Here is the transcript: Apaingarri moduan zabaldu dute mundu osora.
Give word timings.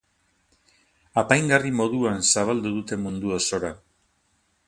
Apaingarri 1.23 1.73
moduan 1.81 2.25
zabaldu 2.35 2.73
dute 2.79 3.01
mundu 3.05 3.37
osora. 3.39 3.73